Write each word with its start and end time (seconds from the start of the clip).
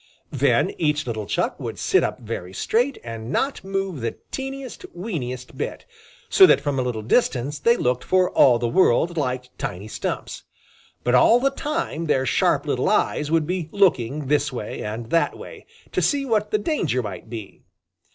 Then 0.31 0.71
each 0.79 1.05
little 1.05 1.27
Chuck 1.27 1.59
would 1.59 1.77
sit 1.77 2.03
up 2.03 2.19
very 2.21 2.53
straight 2.53 2.97
and 3.03 3.31
not 3.31 3.63
move 3.63 4.01
the 4.01 4.15
teeniest, 4.31 4.83
weeniest 4.95 5.55
bit, 5.55 5.85
so 6.27 6.47
that 6.47 6.59
from 6.59 6.79
a 6.79 6.81
little 6.81 7.03
distance 7.03 7.59
they 7.59 7.77
looked 7.77 8.03
for 8.03 8.27
all 8.31 8.57
the 8.57 8.67
world 8.67 9.15
like 9.15 9.51
tiny 9.59 9.87
stumps. 9.87 10.41
But 11.03 11.13
all 11.13 11.39
the 11.39 11.51
time 11.51 12.05
their 12.07 12.25
sharp 12.25 12.65
little 12.65 12.89
eyes 12.89 13.29
would 13.29 13.45
be 13.45 13.69
looking 13.71 14.25
this 14.25 14.51
way 14.51 14.81
and 14.83 15.11
that 15.11 15.37
way, 15.37 15.67
to 15.91 16.01
see 16.01 16.25
what 16.25 16.49
the 16.49 16.57
danger 16.57 17.03
might 17.03 17.29
be. 17.29 17.61